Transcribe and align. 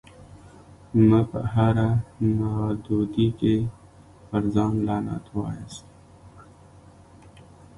مه 1.07 1.21
په 1.29 1.39
هره 1.53 1.89
نادودي 2.39 3.27
کي 3.39 3.55
پر 4.27 4.43
ځان 4.53 4.73
لعنت 4.87 5.25
واياست 5.35 5.85